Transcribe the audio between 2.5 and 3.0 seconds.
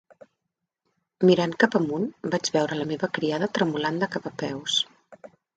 veure la